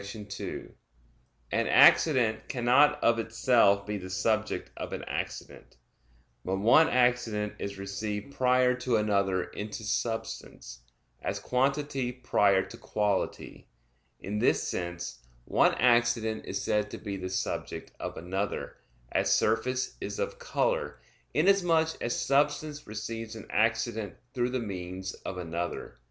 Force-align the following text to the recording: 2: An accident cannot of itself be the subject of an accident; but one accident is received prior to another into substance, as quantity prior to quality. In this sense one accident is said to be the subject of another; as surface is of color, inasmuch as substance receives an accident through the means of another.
2: 0.03 0.73
An 1.51 1.67
accident 1.67 2.49
cannot 2.49 2.97
of 3.03 3.19
itself 3.19 3.85
be 3.85 3.99
the 3.99 4.09
subject 4.09 4.71
of 4.75 4.93
an 4.93 5.03
accident; 5.03 5.77
but 6.43 6.55
one 6.57 6.89
accident 6.89 7.53
is 7.59 7.77
received 7.77 8.33
prior 8.33 8.73
to 8.73 8.95
another 8.97 9.43
into 9.43 9.83
substance, 9.83 10.79
as 11.21 11.37
quantity 11.39 12.11
prior 12.11 12.63
to 12.63 12.77
quality. 12.77 13.67
In 14.19 14.39
this 14.39 14.67
sense 14.67 15.19
one 15.45 15.75
accident 15.75 16.45
is 16.47 16.59
said 16.63 16.89
to 16.89 16.97
be 16.97 17.15
the 17.15 17.29
subject 17.29 17.91
of 17.99 18.17
another; 18.17 18.77
as 19.11 19.31
surface 19.31 19.97
is 20.01 20.17
of 20.17 20.39
color, 20.39 20.99
inasmuch 21.35 21.89
as 22.01 22.19
substance 22.19 22.87
receives 22.87 23.35
an 23.35 23.45
accident 23.51 24.15
through 24.33 24.49
the 24.49 24.59
means 24.59 25.13
of 25.13 25.37
another. 25.37 25.99